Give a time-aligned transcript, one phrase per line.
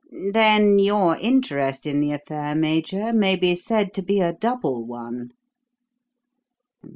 [0.33, 5.29] "Then your interest in the affair, Major, may be said to be a double one."